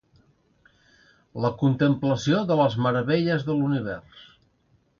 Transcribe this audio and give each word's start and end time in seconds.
La 1.43 1.51
contemplació 1.59 2.39
de 2.53 2.57
les 2.61 2.79
meravelles 2.87 3.47
de 3.51 3.59
l'univers. 3.61 4.27